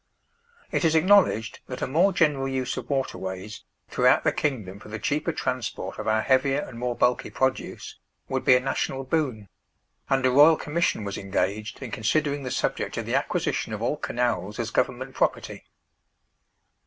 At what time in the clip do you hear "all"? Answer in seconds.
13.83-13.95